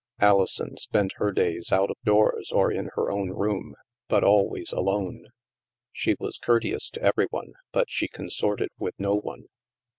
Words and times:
Alison 0.19 0.77
spent 0.77 1.11
her 1.17 1.31
days 1.31 1.71
out 1.71 1.91
of 1.91 1.97
doors 2.03 2.51
or 2.51 2.71
in 2.71 2.89
her 2.95 3.11
own 3.11 3.29
room, 3.29 3.75
but 4.07 4.23
always 4.23 4.71
alone. 4.73 5.27
She 5.91 6.15
was 6.19 6.39
courteous 6.39 6.89
to 6.95 7.01
every 7.03 7.27
one, 7.29 7.53
but 7.71 7.85
she 7.87 8.07
consorted 8.07 8.69
with 8.79 8.95
no 8.99 9.13
one. 9.13 9.43